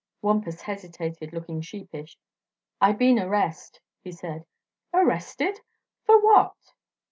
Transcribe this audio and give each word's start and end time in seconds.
Wampus 0.23 0.61
hesitated, 0.61 1.31
looking 1.31 1.61
sheepish. 1.61 2.17
"I 2.81 2.91
been 2.93 3.19
arrest," 3.19 3.81
he 4.03 4.11
said. 4.11 4.45
"Arrested! 4.91 5.61
For 6.05 6.19
what?" 6.19 6.55